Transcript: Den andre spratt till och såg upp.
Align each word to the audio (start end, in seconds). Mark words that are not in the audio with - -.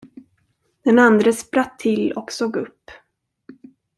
Den 0.85 0.99
andre 0.99 1.33
spratt 1.33 1.79
till 1.79 2.11
och 2.11 2.31
såg 2.31 2.55
upp. 2.55 2.91